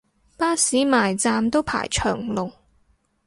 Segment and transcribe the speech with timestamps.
[0.35, 2.51] 巴士埋站都排長龍